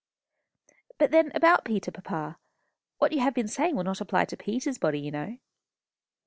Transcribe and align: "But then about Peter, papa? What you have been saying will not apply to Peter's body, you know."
"But 0.97 1.11
then 1.11 1.31
about 1.35 1.63
Peter, 1.63 1.91
papa? 1.91 2.39
What 2.97 3.11
you 3.11 3.19
have 3.19 3.35
been 3.35 3.47
saying 3.47 3.75
will 3.75 3.83
not 3.83 4.01
apply 4.01 4.25
to 4.25 4.35
Peter's 4.35 4.79
body, 4.79 4.99
you 4.99 5.11
know." 5.11 5.37